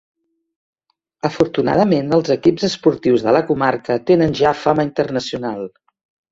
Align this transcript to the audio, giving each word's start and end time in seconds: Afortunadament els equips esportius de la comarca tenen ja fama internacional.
Afortunadament 1.29 2.17
els 2.17 2.33
equips 2.37 2.67
esportius 2.69 3.27
de 3.29 3.37
la 3.39 3.43
comarca 3.53 4.01
tenen 4.11 4.37
ja 4.43 4.57
fama 4.65 4.91
internacional. 4.91 5.67